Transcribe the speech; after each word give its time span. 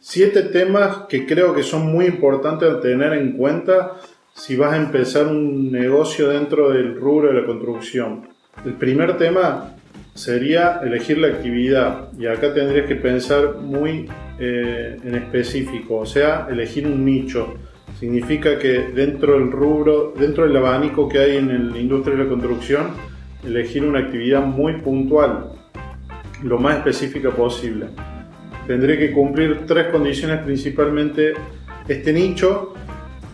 siete 0.00 0.42
temas 0.44 1.02
que 1.08 1.26
creo 1.26 1.54
que 1.54 1.62
son 1.62 1.92
muy 1.92 2.06
importantes 2.06 2.68
a 2.68 2.80
tener 2.80 3.12
en 3.12 3.32
cuenta 3.32 3.96
si 4.32 4.56
vas 4.56 4.72
a 4.72 4.76
empezar 4.78 5.26
un 5.26 5.70
negocio 5.70 6.28
dentro 6.28 6.70
del 6.70 6.96
rubro 6.96 7.28
de 7.28 7.40
la 7.40 7.46
construcción. 7.46 8.28
El 8.64 8.72
primer 8.74 9.18
tema 9.18 9.76
sería 10.14 10.80
elegir 10.82 11.18
la 11.18 11.28
actividad 11.28 12.08
y 12.18 12.26
acá 12.26 12.52
tendrías 12.54 12.86
que 12.86 12.96
pensar 12.96 13.56
muy 13.56 14.08
eh, 14.38 14.96
en 15.04 15.14
específico, 15.14 15.96
o 15.96 16.06
sea, 16.06 16.46
elegir 16.50 16.86
un 16.86 17.04
nicho. 17.04 17.54
Significa 17.98 18.58
que 18.58 18.90
dentro 18.94 19.34
del 19.34 19.52
rubro, 19.52 20.14
dentro 20.18 20.44
del 20.44 20.56
abanico 20.56 21.08
que 21.08 21.18
hay 21.18 21.36
en 21.36 21.72
la 21.72 21.78
industria 21.78 22.16
de 22.16 22.24
la 22.24 22.28
construcción, 22.30 22.88
elegir 23.44 23.84
una 23.84 24.00
actividad 24.00 24.40
muy 24.40 24.80
puntual, 24.80 25.52
lo 26.42 26.58
más 26.58 26.78
específica 26.78 27.30
posible. 27.30 27.88
Tendré 28.70 28.96
que 28.96 29.10
cumplir 29.10 29.66
tres 29.66 29.88
condiciones 29.88 30.42
principalmente 30.44 31.34
este 31.88 32.12
nicho, 32.12 32.72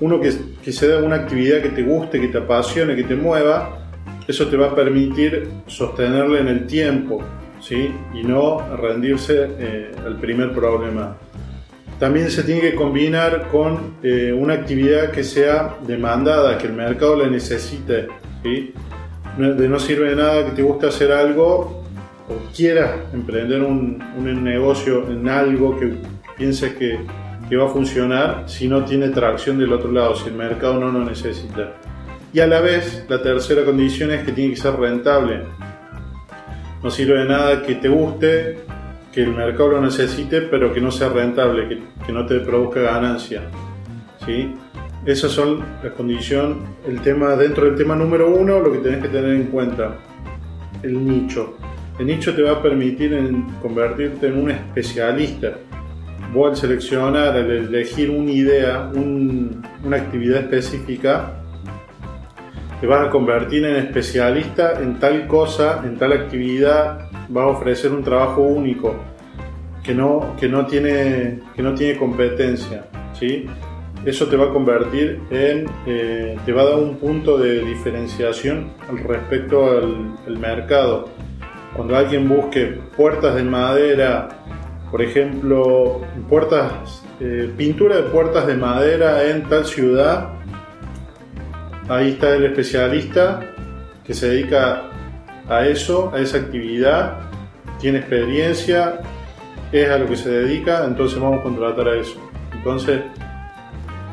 uno 0.00 0.18
que, 0.18 0.32
se 0.72 0.96
una 0.96 1.16
actividad 1.16 1.60
que 1.60 1.68
te 1.68 1.82
guste, 1.82 2.18
que 2.18 2.28
te 2.28 2.38
apasione, 2.38 2.96
que 2.96 3.02
te 3.02 3.16
mueva, 3.16 3.86
eso 4.26 4.48
te 4.48 4.56
va 4.56 4.68
a 4.68 4.74
permitir 4.74 5.46
sostenerle 5.66 6.40
en 6.40 6.48
el 6.48 6.66
tiempo, 6.66 7.22
¿sí? 7.60 7.90
Y 8.14 8.22
no 8.22 8.66
rendirse 8.78 9.46
eh, 9.58 9.92
al 10.06 10.18
primer 10.18 10.54
problema. 10.54 11.18
También 11.98 12.30
se 12.30 12.42
tiene 12.42 12.62
que 12.62 12.74
combinar 12.74 13.48
con 13.48 13.96
eh, 14.02 14.32
una 14.32 14.54
actividad 14.54 15.10
que 15.10 15.22
sea 15.22 15.76
demandada, 15.86 16.56
que 16.56 16.66
el 16.66 16.72
mercado 16.72 17.14
la 17.14 17.26
necesite, 17.26 18.08
¿sí? 18.42 18.72
De 19.36 19.68
no 19.68 19.78
sirve 19.78 20.08
de 20.08 20.16
nada 20.16 20.46
que 20.46 20.52
te 20.52 20.62
guste 20.62 20.86
hacer 20.86 21.12
algo 21.12 21.85
o 22.28 22.54
quieras 22.54 22.92
emprender 23.12 23.62
un, 23.62 24.02
un 24.16 24.44
negocio 24.44 25.08
en 25.10 25.28
algo 25.28 25.78
que 25.78 25.94
pienses 26.36 26.74
que, 26.74 26.98
que 27.48 27.56
va 27.56 27.66
a 27.66 27.68
funcionar 27.68 28.44
si 28.46 28.68
no 28.68 28.84
tiene 28.84 29.08
tracción 29.10 29.58
del 29.58 29.72
otro 29.72 29.92
lado, 29.92 30.16
si 30.16 30.28
el 30.28 30.34
mercado 30.34 30.80
no 30.80 30.90
lo 30.90 31.04
necesita. 31.04 31.74
Y 32.32 32.40
a 32.40 32.46
la 32.46 32.60
vez, 32.60 33.06
la 33.08 33.22
tercera 33.22 33.64
condición 33.64 34.10
es 34.10 34.24
que 34.24 34.32
tiene 34.32 34.50
que 34.50 34.60
ser 34.60 34.74
rentable. 34.74 35.44
No 36.82 36.90
sirve 36.90 37.18
de 37.20 37.24
nada 37.24 37.62
que 37.62 37.76
te 37.76 37.88
guste, 37.88 38.58
que 39.12 39.22
el 39.22 39.34
mercado 39.34 39.70
lo 39.70 39.80
necesite, 39.80 40.42
pero 40.42 40.72
que 40.74 40.80
no 40.80 40.90
sea 40.90 41.08
rentable, 41.08 41.80
que, 42.06 42.12
no 42.12 42.26
te 42.26 42.40
produzca 42.40 42.80
ganancia. 42.80 43.42
¿sí? 44.26 44.54
Esas 45.06 45.30
son 45.30 45.64
las 45.82 45.92
condiciones, 45.94 46.58
el 46.86 47.00
tema, 47.00 47.36
dentro 47.36 47.64
del 47.64 47.76
tema 47.76 47.96
número 47.96 48.28
uno, 48.28 48.60
lo 48.60 48.72
que 48.72 48.78
tenés 48.78 49.00
que 49.00 49.08
tener 49.08 49.30
en 49.30 49.44
cuenta, 49.44 49.96
el 50.82 51.06
nicho. 51.06 51.56
El 51.98 52.06
nicho 52.06 52.34
te 52.34 52.42
va 52.42 52.52
a 52.52 52.62
permitir 52.62 53.16
convertirte 53.62 54.26
en 54.26 54.38
un 54.38 54.50
especialista. 54.50 55.54
Vos 56.32 56.50
al 56.50 56.56
seleccionar, 56.56 57.28
al 57.36 57.50
elegir 57.50 58.10
una 58.10 58.30
idea, 58.30 58.90
una 58.94 59.96
actividad 59.96 60.40
específica, 60.40 61.42
te 62.80 62.86
vas 62.86 63.06
a 63.06 63.10
convertir 63.10 63.64
en 63.64 63.76
especialista 63.76 64.80
en 64.82 64.98
tal 64.98 65.26
cosa, 65.26 65.82
en 65.84 65.96
tal 65.96 66.12
actividad, 66.12 67.08
vas 67.28 67.44
a 67.44 67.48
ofrecer 67.48 67.92
un 67.92 68.02
trabajo 68.02 68.42
único 68.42 68.94
que 69.82 69.94
no, 69.94 70.34
que 70.38 70.48
no, 70.48 70.66
tiene, 70.66 71.40
que 71.54 71.62
no 71.62 71.74
tiene 71.74 71.96
competencia. 71.96 72.86
¿sí? 73.18 73.46
Eso 74.04 74.26
te 74.26 74.36
va 74.36 74.46
a 74.46 74.52
convertir 74.52 75.20
en, 75.30 75.66
eh, 75.86 76.36
te 76.44 76.52
va 76.52 76.62
a 76.62 76.64
dar 76.66 76.78
un 76.78 76.96
punto 76.96 77.38
de 77.38 77.64
diferenciación 77.64 78.72
respecto 79.04 79.70
al, 79.70 80.38
mercado. 80.38 81.08
Cuando 81.76 81.96
alguien 81.96 82.28
busque 82.28 82.80
puertas 82.96 83.34
de 83.34 83.44
madera, 83.44 84.28
por 84.90 85.02
ejemplo, 85.02 86.00
puertas, 86.28 87.04
eh, 87.20 87.52
pintura 87.56 87.96
de 87.96 88.02
puertas 88.04 88.46
de 88.46 88.56
madera 88.56 89.28
en 89.28 89.44
tal 89.48 89.64
ciudad, 89.64 90.36
Ahí 91.88 92.10
está 92.10 92.34
el 92.34 92.44
especialista 92.46 93.40
que 94.04 94.12
se 94.12 94.28
dedica 94.28 94.90
a 95.48 95.66
eso, 95.66 96.10
a 96.12 96.18
esa 96.18 96.38
actividad, 96.38 97.18
tiene 97.78 97.98
experiencia, 97.98 99.02
es 99.70 99.88
a 99.88 99.98
lo 99.98 100.06
que 100.06 100.16
se 100.16 100.28
dedica, 100.28 100.84
entonces 100.84 101.20
vamos 101.20 101.40
a 101.40 101.42
contratar 101.44 101.86
a 101.86 101.96
eso. 101.96 102.18
Entonces, 102.52 103.02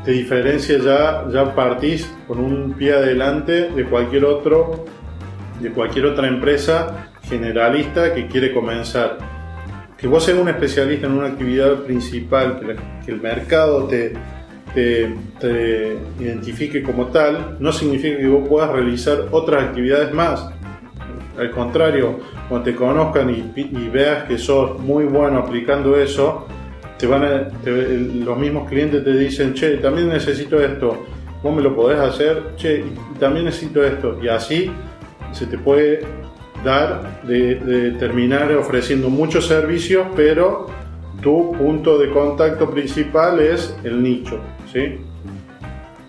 te 0.06 0.12
diferencia 0.12 0.78
ya, 0.78 1.26
ya 1.32 1.56
partís 1.56 2.14
con 2.28 2.38
un 2.38 2.74
pie 2.74 2.94
adelante 2.94 3.72
de 3.72 3.86
cualquier 3.86 4.26
otro, 4.26 4.86
de 5.60 5.72
cualquier 5.72 6.06
otra 6.06 6.28
empresa 6.28 7.10
generalista 7.24 8.14
que 8.14 8.28
quiere 8.28 8.54
comenzar. 8.54 9.18
Que 9.98 10.08
vos 10.08 10.26
seas 10.26 10.38
un 10.38 10.50
especialista 10.50 11.08
en 11.08 11.14
una 11.14 11.28
actividad 11.28 11.84
principal, 11.84 12.60
que, 13.06 13.12
el 13.12 13.22
mercado 13.22 13.88
te, 13.88 14.14
te, 14.74 15.98
identifique 16.20 16.84
como 16.84 17.08
tal, 17.08 17.58
no 17.60 17.72
significa 17.72 18.18
que 18.18 18.28
vos 18.28 18.48
puedas 18.48 18.70
realizar 18.72 19.28
otras 19.32 19.64
actividades 19.64 20.14
más. 20.14 20.50
Al 21.38 21.50
contrario, 21.52 22.20
cuando 22.50 22.66
te 22.66 22.76
conozcan 22.76 23.30
y, 23.30 23.90
veas 23.90 24.26
que 24.26 24.38
sos 24.38 24.80
muy 24.80 25.06
bueno 25.06 25.40
aplicando 25.40 25.98
eso, 25.98 26.48
te 26.98 27.08
van 27.08 27.50
los 28.26 28.38
mismos 28.38 28.70
clientes 28.70 29.04
te 29.04 29.18
dicen, 29.18 29.54
che, 29.54 29.78
también 29.78 30.10
necesito 30.10 30.62
esto, 30.62 31.06
vos 31.42 31.56
me 31.56 31.62
lo 31.62 31.76
podés 31.76 32.00
hacer, 32.00 32.56
che, 32.58 32.84
también 33.20 33.46
necesito 33.46 33.84
esto. 33.84 34.20
Y 34.22 34.28
así 34.28 34.72
se 35.32 35.48
te 35.48 35.58
puede 35.58 36.02
dar 36.64 37.22
de, 37.24 37.56
de 37.56 37.92
terminar 37.92 38.52
ofreciendo 38.54 39.10
muchos 39.10 39.48
servicios, 39.48 40.08
pero 40.16 40.68
tu 41.22 41.54
punto 41.54 41.98
de 41.98 42.10
contacto 42.10 42.70
principal 42.70 43.40
es 43.40 43.76
el 43.84 44.04
nicho. 44.04 44.40
¿sí? 44.72 44.98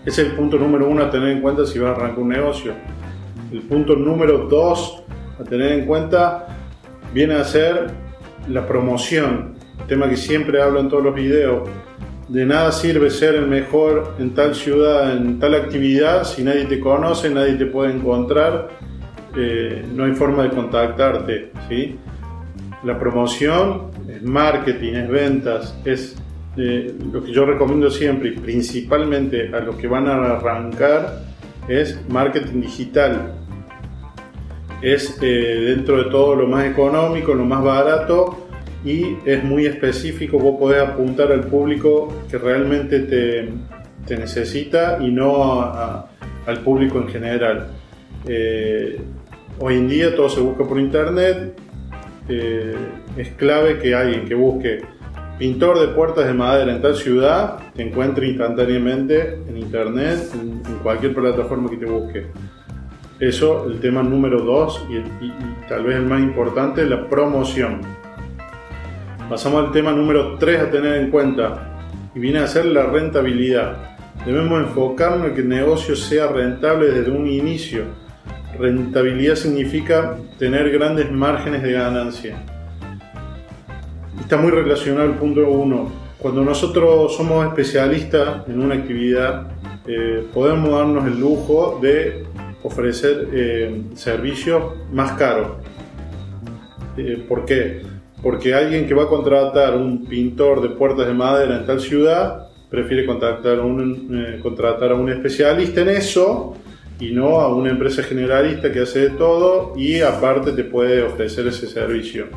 Ese 0.05 0.21
es 0.21 0.27
el 0.29 0.35
punto 0.35 0.57
número 0.57 0.87
uno 0.87 1.03
a 1.03 1.09
tener 1.09 1.29
en 1.29 1.41
cuenta 1.41 1.65
si 1.65 1.79
vas 1.79 1.89
a 1.89 1.95
arrancar 1.95 2.19
un 2.19 2.29
negocio. 2.29 2.73
El 3.51 3.61
punto 3.61 3.95
número 3.95 4.47
dos 4.47 5.03
a 5.39 5.43
tener 5.43 5.71
en 5.71 5.85
cuenta 5.85 6.47
viene 7.13 7.35
a 7.35 7.43
ser 7.43 7.87
la 8.49 8.67
promoción, 8.67 9.55
tema 9.87 10.09
que 10.09 10.17
siempre 10.17 10.61
hablo 10.61 10.79
en 10.79 10.89
todos 10.89 11.03
los 11.03 11.15
videos. 11.15 11.67
De 12.27 12.45
nada 12.45 12.71
sirve 12.71 13.09
ser 13.09 13.35
el 13.35 13.47
mejor 13.47 14.15
en 14.19 14.33
tal 14.33 14.53
ciudad, 14.55 15.15
en 15.15 15.39
tal 15.39 15.55
actividad, 15.55 16.23
si 16.23 16.43
nadie 16.43 16.65
te 16.65 16.79
conoce, 16.79 17.29
nadie 17.29 17.53
te 17.53 17.65
puede 17.65 17.93
encontrar, 17.93 18.69
eh, 19.37 19.85
no 19.93 20.05
hay 20.05 20.13
forma 20.13 20.43
de 20.43 20.49
contactarte. 20.49 21.51
¿sí? 21.69 21.95
La 22.83 22.97
promoción 22.97 23.91
es 24.07 24.21
marketing, 24.23 24.93
es 24.93 25.09
ventas, 25.09 25.77
es 25.85 26.15
lo 26.55 27.21
que 27.23 27.33
yo 27.33 27.45
recomiendo 27.45 27.89
siempre 27.89 28.29
y 28.29 28.31
principalmente 28.31 29.53
a 29.53 29.59
los 29.59 29.75
que 29.75 29.87
van 29.87 30.07
a 30.07 30.37
arrancar 30.37 31.23
es 31.67 31.99
marketing 32.07 32.61
digital. 32.61 33.33
Es 34.81 35.17
eh, 35.21 35.73
dentro 35.75 35.97
de 35.97 36.09
todo 36.09 36.35
lo 36.35 36.47
más 36.47 36.65
económico, 36.65 37.33
lo 37.33 37.45
más 37.45 37.63
barato 37.63 38.47
y 38.83 39.17
es 39.25 39.43
muy 39.43 39.65
específico. 39.65 40.37
Vos 40.37 40.57
podés 40.59 40.81
apuntar 40.81 41.31
al 41.31 41.41
público 41.41 42.13
que 42.29 42.37
realmente 42.37 42.99
te, 42.99 43.49
te 44.05 44.17
necesita 44.17 44.99
y 45.01 45.11
no 45.11 45.61
al 46.45 46.59
público 46.63 46.99
en 46.99 47.07
general. 47.07 47.67
Eh, 48.27 48.99
hoy 49.59 49.75
en 49.75 49.87
día 49.87 50.15
todo 50.15 50.29
se 50.29 50.39
busca 50.39 50.63
por 50.63 50.79
internet. 50.79 51.57
Eh, 52.27 52.75
es 53.17 53.29
clave 53.33 53.79
que 53.79 53.93
alguien 53.93 54.25
que 54.25 54.35
busque 54.35 54.81
pintor 55.37 55.79
de 55.79 55.87
puertas 55.89 56.25
de 56.25 56.33
madera 56.33 56.71
en 56.71 56.81
tal 56.81 56.95
ciudad, 56.95 57.59
te 57.75 57.83
encuentre 57.83 58.27
instantáneamente 58.27 59.39
en 59.47 59.57
internet, 59.57 60.19
en, 60.33 60.61
cualquier 60.81 61.13
plataforma 61.13 61.69
que 61.69 61.77
te 61.77 61.85
busque. 61.85 62.27
Eso, 63.19 63.65
el 63.67 63.79
tema 63.79 64.03
número 64.03 64.41
dos 64.41 64.85
y, 64.89 65.31
tal 65.67 65.83
vez 65.83 65.97
el 65.97 66.05
más 66.05 66.21
importante, 66.21 66.85
la 66.85 67.07
promoción. 67.09 67.81
Pasamos 69.29 69.65
al 69.65 69.71
tema 69.71 69.91
número 69.91 70.37
tres 70.37 70.61
a 70.61 70.69
tener 70.69 70.97
en 70.97 71.09
cuenta 71.09 71.81
y 72.13 72.19
viene 72.19 72.39
a 72.39 72.47
ser 72.47 72.65
la 72.65 72.85
rentabilidad. 72.85 73.95
Debemos 74.25 74.61
enfocarnos 74.61 75.29
en 75.29 75.35
que 75.35 75.41
el 75.41 75.49
negocio 75.49 75.95
sea 75.95 76.27
rentable 76.27 76.91
desde 76.91 77.11
un 77.11 77.27
inicio. 77.27 77.83
Rentabilidad 78.59 79.35
significa 79.35 80.17
tener 80.37 80.69
grandes 80.71 81.11
márgenes 81.11 81.63
de 81.63 81.71
ganancia 81.71 82.37
está 84.25 84.37
muy 84.37 84.49
relacionado 84.49 85.07
al 85.07 85.19
punto 85.19 85.47
uno. 85.47 85.91
Cuando 86.17 86.43
nosotros 86.43 87.15
somos 87.15 87.45
especialistas 87.45 88.47
en 88.47 88.59
una 88.59 88.73
actividad, 88.73 89.51
eh, 89.85 90.25
podemos 90.33 90.71
darnos 90.71 91.05
el 91.05 91.19
lujo 91.19 91.77
de 91.79 92.23
ofrecer 92.63 93.27
eh, 93.31 93.83
servicios 93.93 94.63
más 94.91 95.11
caros. 95.11 95.57
Eh, 96.97 97.23
¿Por 97.29 97.45
qué? 97.45 97.83
Porque 98.23 98.55
alguien 98.55 98.87
que 98.87 98.95
va 98.95 99.03
a 99.03 99.07
contratar 99.07 99.75
un 99.75 100.07
pintor 100.07 100.59
de 100.63 100.69
puertas 100.69 101.05
de 101.05 101.13
madera 101.13 101.57
en 101.57 101.65
tal 101.67 101.79
ciudad 101.79 102.47
prefiere 102.67 103.05
contratar 103.05 103.59
a 103.59 104.95
un 104.95 105.09
especialista 105.11 105.81
en 105.81 105.89
eso 105.89 106.57
y 106.99 107.11
no 107.11 107.41
a 107.41 107.53
una 107.53 107.69
empresa 107.69 108.03
generalista 108.03 108.71
que 108.71 108.81
hace 108.81 108.99
de 108.99 109.09
todo 109.11 109.73
y 109.75 110.01
aparte 110.01 110.51
te 110.51 110.63
puede 110.63 111.03
ofrecer 111.03 111.47
ese 111.47 111.67
servicio 111.67 112.27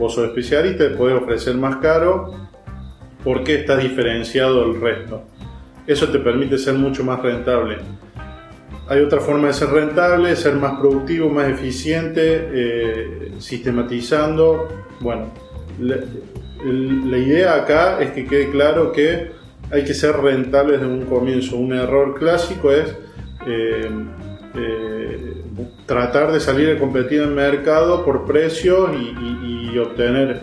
vos 0.00 0.14
sos 0.14 0.28
especialista, 0.28 0.88
te 0.88 0.96
podés 0.96 1.20
ofrecer 1.20 1.54
más 1.56 1.76
caro 1.76 2.34
por 3.22 3.44
qué 3.44 3.56
estás 3.56 3.82
diferenciado 3.82 4.64
del 4.64 4.80
resto. 4.80 5.22
Eso 5.86 6.08
te 6.08 6.18
permite 6.18 6.56
ser 6.56 6.74
mucho 6.74 7.04
más 7.04 7.20
rentable. 7.20 7.76
Hay 8.88 9.00
otra 9.00 9.20
forma 9.20 9.48
de 9.48 9.52
ser 9.52 9.68
rentable, 9.68 10.34
ser 10.34 10.54
más 10.54 10.80
productivo, 10.80 11.28
más 11.28 11.48
eficiente, 11.48 12.48
eh, 12.52 13.32
sistematizando. 13.38 14.68
Bueno, 15.00 15.32
la, 15.78 17.18
idea 17.18 17.54
acá 17.54 18.00
es 18.00 18.12
que 18.12 18.24
quede 18.24 18.50
claro 18.50 18.92
que 18.92 19.32
hay 19.70 19.84
que 19.84 19.94
ser 19.94 20.16
rentable 20.16 20.78
desde 20.78 20.86
un 20.86 21.04
comienzo. 21.04 21.56
Un 21.56 21.74
error 21.74 22.18
clásico 22.18 22.72
es 22.72 22.96
eh, 23.46 23.90
eh, 24.54 25.42
tratar 25.86 26.32
de 26.32 26.40
salir 26.40 26.76
a 26.76 26.78
competir 26.78 27.22
en 27.22 27.28
el 27.28 27.34
mercado 27.34 28.04
por 28.04 28.26
precios 28.26 28.90
y, 28.96 29.78
obtener 29.78 30.42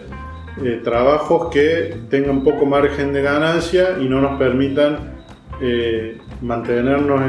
eh, 0.63 0.81
trabajos 0.83 1.51
que 1.51 1.95
tengan 2.09 2.43
poco 2.43 2.65
margen 2.65 3.13
de 3.13 3.21
ganancia 3.21 3.97
y 4.01 4.05
no 4.09 4.19
nos 4.19 4.39
permitan 4.39 5.15
mantenernos 6.41 7.21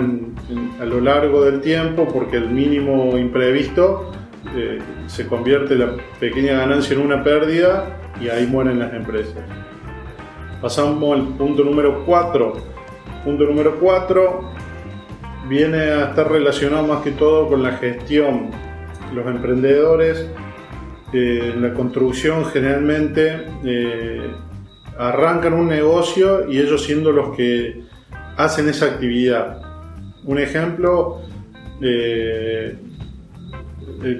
a 0.80 0.84
lo 0.84 1.00
largo 1.00 1.44
del 1.44 1.60
tiempo 1.60 2.06
porque 2.08 2.36
el 2.36 2.48
mínimo 2.48 3.18
imprevisto 3.18 4.12
se 5.06 5.26
convierte 5.26 5.74
la 5.74 5.96
pequeña 6.20 6.58
ganancia 6.58 6.94
en 6.94 7.02
una 7.02 7.22
pérdida 7.22 7.98
y 8.20 8.28
ahí 8.28 8.46
mueren 8.46 8.78
las 8.78 8.94
empresas. 8.94 9.44
Pasamos 10.62 11.18
al 11.18 11.28
punto 11.36 11.64
número 11.64 12.04
4. 12.06 12.52
Punto 13.24 13.44
número 13.44 13.78
4 13.80 14.57
viene 15.48 15.78
a 15.78 16.10
estar 16.10 16.30
relacionado 16.30 16.86
más 16.86 17.02
que 17.02 17.12
todo 17.12 17.48
con 17.48 17.62
la 17.62 17.72
gestión. 17.72 18.50
Los 19.14 19.26
emprendedores 19.26 20.28
eh, 21.10 21.54
la 21.58 21.72
construcción 21.72 22.44
generalmente 22.46 23.46
eh, 23.64 24.30
arrancan 24.98 25.54
un 25.54 25.66
negocio 25.68 26.50
y 26.50 26.58
ellos 26.58 26.84
siendo 26.84 27.12
los 27.12 27.34
que 27.34 27.82
hacen 28.36 28.68
esa 28.68 28.86
actividad. 28.86 29.62
Un 30.24 30.38
ejemplo, 30.38 31.22
eh, 31.80 32.76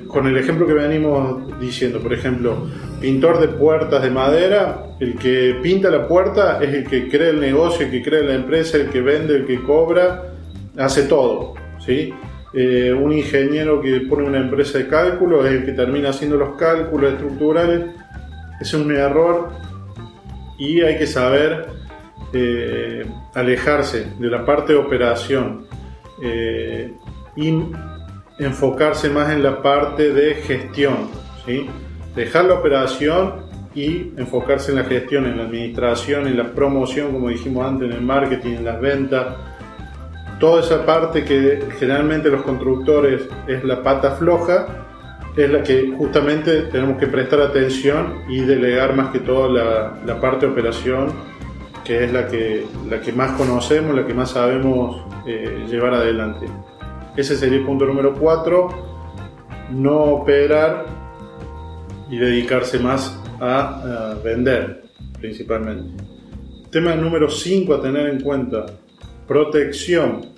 con 0.07 0.27
el 0.27 0.39
ejemplo 0.39 0.67
que 0.67 0.73
venimos 0.73 1.61
diciendo, 1.61 2.01
por 2.01 2.15
ejemplo, 2.15 2.67
pintor 3.03 3.39
de 3.41 3.49
puertas 3.49 4.03
de 4.03 4.11
madera, 4.11 4.87
el 4.99 5.17
que 5.17 5.59
pinta 5.63 5.91
la 5.91 6.09
puerta 6.09 6.59
es 6.63 6.73
el 6.73 6.85
que 6.85 7.09
crea 7.09 7.29
el 7.29 7.41
negocio, 7.41 7.85
el 7.85 7.93
que 7.93 8.03
crea 8.03 8.23
la 8.23 8.35
empresa, 8.35 8.79
el 8.79 8.89
que 8.89 9.03
vende, 9.03 9.37
el 9.37 9.47
que 9.47 9.63
cobra, 9.63 10.38
hace 10.79 11.03
todo. 11.05 11.55
¿sí? 11.85 12.15
Eh, 12.55 12.93
un 12.93 13.13
ingeniero 13.13 13.81
que 13.81 14.01
pone 14.01 14.27
una 14.27 14.39
empresa 14.39 14.79
de 14.79 14.89
cálculo 14.89 15.47
es 15.47 15.53
el 15.53 15.65
que 15.65 15.73
termina 15.73 16.11
haciendo 16.11 16.37
los 16.37 16.57
cálculos 16.57 17.13
estructurales. 17.13 17.87
Es 18.61 18.73
un 18.75 18.91
error 18.91 19.51
y 20.59 20.81
hay 20.81 20.99
que 20.99 21.07
saber 21.07 21.67
eh, 22.33 23.07
alejarse 23.35 24.13
de 24.19 24.29
la 24.29 24.45
parte 24.45 24.73
de 24.73 24.79
operación 24.79 25.67
eh, 26.23 26.93
y 27.37 27.55
enfocarse 28.39 29.11
más 29.11 29.33
en 29.33 29.43
la 29.43 29.63
parte 29.63 30.13
de 30.13 30.35
gestión. 30.37 31.09
¿sí? 31.45 31.69
dejar 32.19 32.47
la 32.47 32.55
operación 32.55 33.47
y 33.75 34.13
enfocarse 34.17 34.73
en 34.73 34.79
la 34.79 34.85
gestión, 34.85 35.27
en 35.27 35.37
la 35.37 35.45
administración, 35.45 36.27
en 36.27 36.37
la 36.37 36.53
promoción, 36.53 37.13
como 37.13 37.29
dijimos 37.29 37.65
antes, 37.65 37.89
en 37.89 37.97
el 37.97 38.03
marketing, 38.03 38.57
en 38.57 38.65
las 38.65 38.81
ventas. 38.81 39.37
Toda 40.39 40.61
esa 40.61 40.87
parte 40.87 41.25
que 41.25 41.69
generalmente 41.79 42.29
los 42.29 42.43
constructores 42.43 43.23
es 43.47 43.65
la 43.65 43.83
pata 43.83 44.13
floja, 44.13 44.67
es 45.37 45.51
la 45.51 45.63
que 45.63 45.93
justamente 45.97 46.63
tenemos 46.63 46.99
que 46.99 47.07
prestar 47.07 47.41
atención 47.41 48.23
y 48.29 48.41
delegar 48.41 48.95
más 48.95 49.11
que 49.11 49.21
todo 49.21 49.53
la, 49.53 50.21
parte 50.21 50.47
de 50.47 50.53
operación, 50.53 51.13
que 51.85 52.05
es 52.05 52.13
la 52.13 52.27
que, 52.27 52.67
la 52.89 53.01
que 53.01 53.13
más 53.13 53.33
conocemos, 53.33 53.95
la 53.95 54.07
que 54.07 54.15
más 54.15 54.31
sabemos 54.31 55.05
eh, 55.27 55.65
llevar 55.69 55.95
adelante. 55.95 56.47
Ese 57.17 57.37
sería 57.37 57.59
el 57.59 57.65
punto 57.65 57.85
número 57.85 58.15
4. 58.15 58.69
No 59.73 60.05
operar 60.05 60.87
y 62.09 62.17
dedicarse 62.17 62.79
más 62.79 63.21
a, 63.41 64.15
vender 64.23 64.85
principalmente. 65.21 66.03
Tema 66.71 66.95
número 66.95 67.29
5 67.29 67.75
a 67.75 67.83
tener 67.83 68.07
en 68.09 68.21
cuenta, 68.21 68.67
protección. 69.29 70.31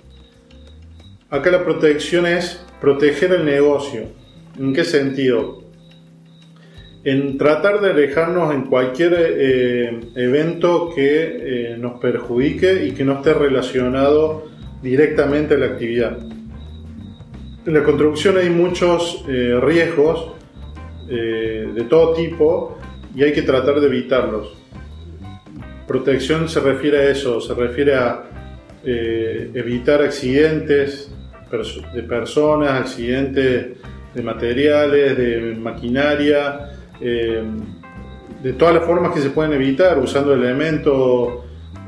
Acá 1.29 1.49
la 1.49 1.63
protección 1.63 2.25
es 2.27 2.61
proteger 2.81 3.31
el 3.31 3.45
negocio. 3.45 4.03
¿En 4.59 4.73
qué 4.73 4.83
sentido? 4.83 5.63
En 7.05 7.37
tratar 7.37 7.79
de 7.79 7.91
alejarnos 7.91 8.53
en 8.53 8.65
cualquier 8.65 9.15
eh, 9.17 9.99
evento 10.15 10.91
que 10.93 11.71
eh, 11.73 11.77
nos 11.79 11.99
perjudique 11.99 12.85
y 12.85 12.91
que 12.91 13.05
no 13.05 13.13
esté 13.13 13.33
relacionado 13.33 14.49
directamente 14.83 15.55
a 15.55 15.57
la 15.57 15.67
actividad. 15.67 16.17
En 17.65 17.73
la 17.73 17.83
construcción 17.83 18.37
hay 18.37 18.49
muchos 18.49 19.23
eh, 19.27 19.57
riesgos 19.61 20.33
de 21.07 21.85
todo 21.89 22.13
tipo 22.13 22.77
y 23.13 23.23
hay 23.23 23.33
que 23.33 23.41
tratar 23.41 23.81
de 23.81 23.87
evitarlos. 23.87 24.55
Protección 25.85 26.47
se 26.47 26.61
refiere 26.61 26.99
a 26.99 27.09
eso, 27.09 27.41
se 27.41 27.53
refiere 27.53 27.95
a 27.95 28.30
eh, 28.85 29.51
evitar 29.53 30.01
accidentes 30.01 31.13
de 31.93 32.03
personas, 32.03 32.81
accidentes 32.81 33.77
de 34.13 34.21
materiales, 34.21 35.17
de 35.17 35.55
maquinaria, 35.59 36.71
eh, 36.99 37.43
de 38.41 38.53
todas 38.53 38.75
las 38.75 38.85
formas 38.85 39.13
que 39.13 39.21
se 39.21 39.29
pueden 39.29 39.53
evitar, 39.53 39.99
usando 39.99 40.33
elementos, 40.33 41.45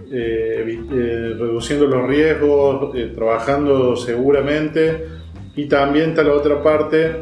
reduciendo 0.09 1.87
los 1.87 2.07
riesgos, 2.07 2.93
trabajando 3.15 3.95
seguramente. 3.95 5.07
Y 5.55 5.65
también 5.65 6.11
está 6.11 6.23
la 6.23 6.33
otra 6.33 6.61
parte 6.61 7.15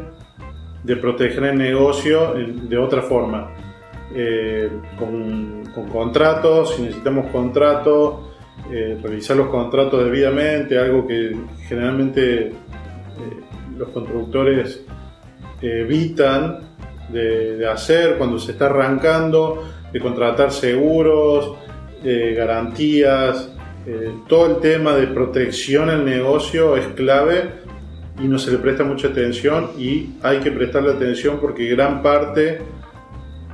de 0.82 0.96
proteger 0.96 1.44
el 1.44 1.58
negocio 1.58 2.34
de 2.34 2.76
otra 2.76 3.02
forma. 3.02 3.54
Eh, 4.14 4.70
con, 4.98 5.62
contratos, 5.90 6.74
si 6.74 6.82
necesitamos 6.82 7.30
contratos, 7.30 8.31
eh, 8.70 8.98
revisar 9.02 9.36
los 9.36 9.48
contratos 9.48 10.04
debidamente, 10.04 10.78
algo 10.78 11.06
que 11.06 11.36
generalmente 11.68 12.46
eh, 12.46 12.52
los 13.76 13.88
constructores 13.90 14.84
evitan 15.60 16.60
de, 17.10 17.66
hacer 17.68 18.18
cuando 18.18 18.38
se 18.38 18.52
está 18.52 18.66
arrancando, 18.66 19.62
de 19.92 20.00
contratar 20.00 20.50
seguros, 20.50 21.56
garantías, 22.02 23.48
todo 24.26 24.56
el 24.56 24.60
tema 24.60 24.96
de 24.96 25.06
protección 25.06 25.88
al 25.88 26.04
negocio 26.04 26.76
es 26.76 26.86
clave 26.88 27.62
y 28.20 28.28
no 28.28 28.38
se 28.38 28.52
le 28.52 28.58
presta 28.58 28.84
mucha 28.84 29.08
atención 29.08 29.70
y 29.78 30.10
hay 30.22 30.38
que 30.40 30.50
prestarle 30.50 30.92
atención 30.92 31.38
porque 31.40 31.66
gran 31.68 32.02
parte 32.02 32.60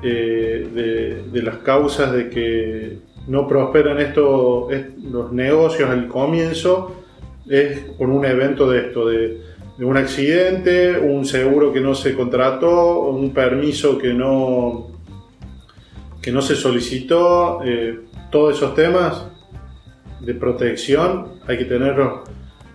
eh, 0.03 1.25
de, 1.33 1.43
las 1.43 1.59
causas 1.59 2.13
de 2.13 2.29
que 2.29 2.99
no 3.29 3.47
prosperan 3.47 4.01
estos 4.01 4.73
los 5.11 5.33
negocios 5.33 5.89
al 5.89 6.09
comienzo 6.09 6.97
es 7.49 7.81
por 7.97 8.09
un 8.09 8.25
evento 8.25 8.71
de 8.71 8.79
esto, 8.81 9.07
de, 9.07 9.41
un 9.81 9.97
accidente, 9.97 10.99
un 10.99 11.25
seguro 11.25 11.73
que 11.73 11.81
no 11.81 11.95
se 11.95 12.15
contrató, 12.15 13.03
un 13.11 13.33
permiso 13.33 13.97
que 13.97 14.13
no, 14.13 14.89
que 16.21 16.33
no 16.33 16.43
se 16.43 16.57
solicitó, 16.57 17.61
eh, 17.65 18.01
todos 18.31 18.57
esos 18.57 18.75
temas 18.75 19.25
de 20.21 20.35
protección 20.35 21.39
hay 21.47 21.59
que 21.59 21.65
tenerlos 21.65 22.29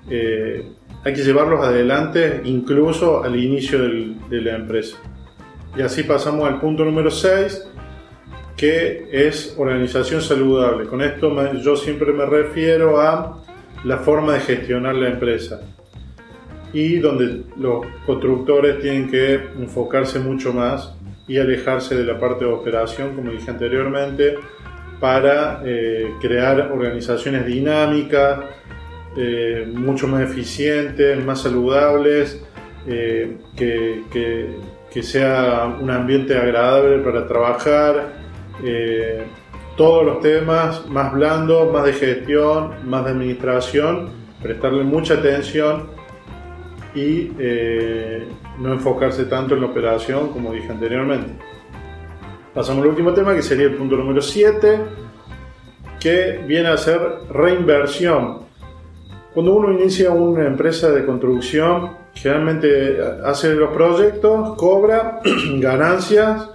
eh, 0.10 0.66
hay 1.04 1.14
que 1.14 1.24
llevarlos 1.24 1.64
adelante 1.66 2.42
incluso 2.46 3.24
al 3.24 3.36
inicio 3.36 3.80
de 3.82 4.42
la 4.42 4.56
empresa. 4.56 4.98
Y 5.76 5.82
así 5.82 6.04
pasamos 6.04 6.48
al 6.48 6.60
punto 6.62 6.86
número 6.86 7.12
6, 7.12 7.68
que 8.58 9.08
es 9.12 9.56
organización 9.58 10.22
saludable. 10.22 10.86
Con 10.86 11.02
esto 11.02 11.54
yo 11.56 11.76
siempre 11.76 12.14
me 12.14 12.26
refiero 12.26 13.00
a 13.02 13.44
la 13.84 13.98
forma 13.98 14.34
de 14.34 14.40
gestionar 14.40 14.96
la 14.96 15.10
empresa 15.10 15.62
y 16.72 16.98
donde 16.98 17.44
los 17.58 17.86
constructores 18.06 18.80
tienen 18.82 19.10
que 19.10 19.36
enfocarse 19.60 20.20
mucho 20.20 20.52
más 20.54 20.96
y 21.28 21.38
alejarse 21.38 21.96
de 21.96 22.04
la 22.04 22.20
parte 22.20 22.46
de 22.46 22.52
operación, 22.52 23.16
como 23.16 23.32
dije 23.32 23.50
anteriormente, 23.50 24.36
para 25.00 25.62
eh, 25.64 26.12
crear 26.20 26.72
organizaciones 26.72 27.46
dinámicas, 27.46 28.40
eh, 29.16 29.72
mucho 29.72 30.08
más 30.08 30.24
eficientes, 30.24 31.24
más 31.24 31.42
saludables, 31.42 32.42
eh, 32.88 33.38
que, 33.56 34.04
que, 34.12 35.04
sea 35.04 35.76
un 35.82 35.90
ambiente 35.90 36.38
agradable 36.38 37.00
para 37.00 37.28
trabajar, 37.28 38.23
eh, 38.64 39.24
todos 39.78 40.06
los 40.06 40.20
temas 40.20 40.86
más 40.88 41.14
blandos, 41.14 41.72
más 41.72 41.86
de 41.86 41.94
gestión, 41.94 42.74
más 42.90 43.06
de 43.06 43.12
administración, 43.12 44.10
prestarle 44.42 44.84
mucha 44.84 45.16
atención 45.16 45.88
y 46.94 47.32
no 48.60 48.74
enfocarse 48.74 49.26
tanto 49.26 49.56
en 49.56 49.62
la 49.62 49.68
operación 49.68 50.30
como 50.30 50.54
dije 50.54 50.72
anteriormente. 50.72 51.34
Pasamos 52.54 52.84
al 52.84 52.90
último 52.90 53.14
tema 53.14 53.34
que 53.34 53.42
sería 53.42 53.66
el 53.66 53.76
punto 53.76 53.96
número 53.96 54.22
7 54.22 54.80
que 56.00 56.44
viene 56.46 56.68
a 56.68 56.78
ser 56.78 57.00
reinversión. 57.32 58.44
Cuando 59.34 59.56
uno 59.56 59.72
inicia 59.72 60.12
una 60.12 60.46
empresa 60.46 60.92
de 60.92 61.06
construcción, 61.06 61.98
generalmente 62.14 62.98
hace 63.24 63.56
los 63.56 63.74
proyectos, 63.74 64.56
cobra 64.58 65.22
ganancias 65.56 66.52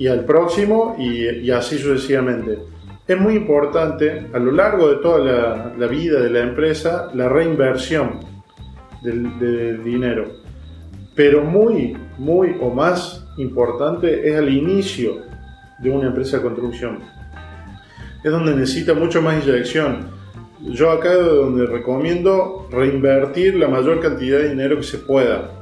y 0.00 0.08
al 0.08 0.24
próximo 0.24 0.96
y, 0.98 1.50
así 1.50 1.78
sucesivamente. 1.78 2.58
Es 3.06 3.20
muy 3.20 3.34
importante 3.34 4.28
a 4.32 4.38
lo 4.38 4.50
largo 4.50 4.88
de 4.88 4.96
toda 4.96 5.74
la, 5.76 5.86
vida 5.86 6.20
de 6.20 6.30
la 6.30 6.40
empresa 6.40 7.10
la 7.12 7.28
reinversión 7.28 8.20
del, 9.02 9.84
dinero. 9.84 10.24
Pero 11.14 11.44
muy, 11.44 11.94
muy 12.16 12.56
o 12.62 12.70
más 12.70 13.26
importante 13.36 14.26
es 14.26 14.36
al 14.36 14.48
inicio 14.48 15.18
de 15.80 15.90
una 15.90 16.08
empresa 16.08 16.38
de 16.38 16.44
construcción. 16.44 17.00
Es 18.24 18.32
donde 18.32 18.56
necesita 18.56 18.94
mucho 18.94 19.20
más 19.20 19.44
inyección. 19.44 20.08
Yo 20.62 20.92
acá 20.92 21.12
es 21.12 21.26
donde 21.26 21.66
recomiendo 21.66 22.68
reinvertir 22.70 23.54
la 23.54 23.68
mayor 23.68 24.00
cantidad 24.00 24.38
de 24.38 24.48
dinero 24.48 24.76
que 24.76 24.82
se 24.82 24.98
pueda 24.98 25.59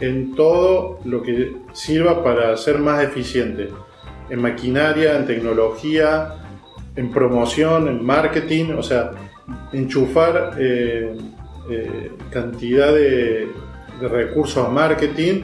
en 0.00 0.34
todo 0.34 0.98
lo 1.04 1.22
que 1.22 1.56
sirva 1.72 2.24
para 2.24 2.56
ser 2.56 2.78
más 2.78 3.02
eficiente, 3.02 3.68
en 4.30 4.40
maquinaria, 4.40 5.16
en 5.16 5.26
tecnología, 5.26 6.34
en 6.96 7.10
promoción, 7.10 7.88
en 7.88 8.04
marketing, 8.04 8.72
o 8.76 8.82
sea, 8.82 9.10
enchufar 9.72 10.56
eh, 10.58 11.16
eh, 11.70 12.12
cantidad 12.30 12.92
de, 12.92 13.48
recursos 14.00 14.66
a 14.66 14.70
marketing 14.70 15.42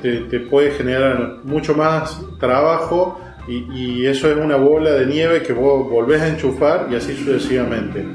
te, 0.00 0.40
puede 0.48 0.70
generar 0.70 1.38
mucho 1.42 1.74
más 1.74 2.22
trabajo 2.38 3.20
y, 3.48 3.66
y, 3.72 4.06
eso 4.06 4.30
es 4.30 4.36
una 4.36 4.54
bola 4.54 4.92
de 4.92 5.06
nieve 5.06 5.42
que 5.42 5.52
vos 5.52 5.90
volvés 5.90 6.22
a 6.22 6.28
enchufar 6.28 6.86
y 6.88 6.94
así 6.94 7.16
sucesivamente. 7.16 8.06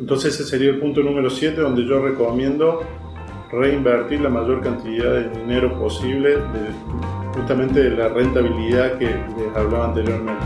Entonces 0.00 0.34
ese 0.34 0.44
sería 0.44 0.70
el 0.70 0.80
punto 0.80 1.00
número 1.00 1.30
7 1.30 1.60
donde 1.60 1.86
yo 1.86 2.00
recomiendo 2.00 2.82
reinvertir 3.52 4.20
la 4.20 4.28
mayor 4.28 4.60
cantidad 4.62 5.12
de 5.12 5.28
dinero 5.30 5.78
posible 5.78 6.36
justamente 7.34 7.82
de 7.82 7.90
la 7.90 8.08
rentabilidad 8.08 8.98
que 8.98 9.06
les 9.06 9.56
hablaba 9.56 9.86
anteriormente. 9.86 10.44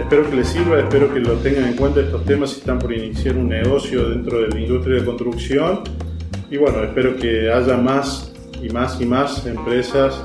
Espero 0.00 0.28
que 0.28 0.36
les 0.36 0.48
sirva, 0.48 0.78
espero 0.80 1.12
que 1.12 1.20
lo 1.20 1.34
tengan 1.34 1.68
en 1.68 1.76
cuenta 1.76 2.00
estos 2.00 2.24
temas 2.24 2.50
si 2.50 2.60
están 2.60 2.78
por 2.78 2.92
iniciar 2.92 3.36
un 3.36 3.48
negocio 3.48 4.08
dentro 4.08 4.40
de 4.40 4.48
la 4.48 4.60
industria 4.60 4.96
de 4.96 5.04
construcción. 5.04 5.80
Y 6.50 6.56
bueno, 6.56 6.82
espero 6.82 7.16
que 7.16 7.50
haya 7.50 7.76
más 7.76 8.32
y 8.60 8.68
más 8.68 9.00
y 9.00 9.06
más 9.06 9.46
empresas 9.46 10.20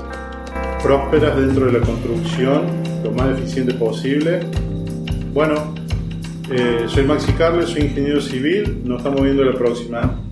prósperas 0.82 1.36
dentro 1.36 1.66
de 1.66 1.78
la 1.78 1.86
construcción, 1.86 2.62
lo 3.04 3.12
más 3.12 3.38
eficiente 3.38 3.74
posible. 3.74 4.40
Bueno, 5.32 5.74
eh, 6.50 6.84
soy 6.86 7.04
Maxi 7.04 7.32
Carles, 7.32 7.68
soy 7.68 7.82
ingeniero 7.82 8.20
civil, 8.20 8.82
nos 8.84 8.98
estamos 8.98 9.22
viendo 9.22 9.44
la 9.44 9.54
próxima. 9.54 10.27